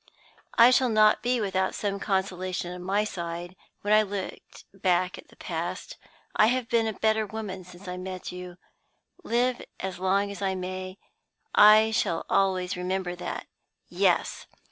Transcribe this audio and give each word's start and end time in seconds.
"I 0.57 0.71
shall 0.71 0.89
not 0.89 1.21
be 1.21 1.39
without 1.39 1.75
some 1.75 1.99
consolation 1.99 2.73
on 2.73 2.81
my 2.81 3.03
side, 3.03 3.55
when 3.81 3.93
I 3.93 4.01
too 4.03 4.09
look 4.73 4.81
back 4.81 5.19
at 5.19 5.27
the 5.27 5.35
past. 5.35 5.95
I 6.35 6.47
have 6.47 6.67
been 6.67 6.87
a 6.87 6.93
better 6.93 7.27
woman 7.27 7.63
since 7.63 7.87
I 7.87 7.97
met 7.97 8.21
with 8.21 8.31
you. 8.33 8.57
Live 9.23 9.61
as 9.79 9.99
long 9.99 10.31
as 10.31 10.41
I 10.41 10.55
may, 10.55 10.97
I 11.53 11.91
shall 11.91 12.25
always 12.31 12.75
remember 12.75 13.15
that. 13.17 13.45
"Yes! 13.89 14.47